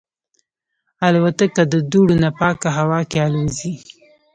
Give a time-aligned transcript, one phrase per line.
[1.07, 3.73] الوتکه د دوړو نه پاکه هوا کې الوزي.